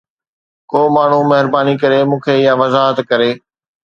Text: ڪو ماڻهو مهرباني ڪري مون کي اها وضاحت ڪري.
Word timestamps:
ڪو 0.71 0.79
ماڻهو 0.95 1.19
مهرباني 1.31 1.75
ڪري 1.81 1.99
مون 2.09 2.19
کي 2.25 2.35
اها 2.39 2.57
وضاحت 2.61 2.97
ڪري. 3.09 3.31